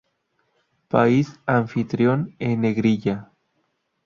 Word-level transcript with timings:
País 0.89 1.27
anfitrión 1.45 2.35
en 2.39 2.61
negrilla. 2.61 3.29